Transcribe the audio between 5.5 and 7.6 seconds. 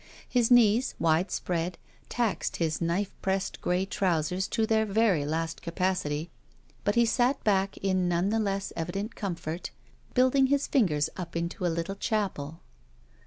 capacity, but he sat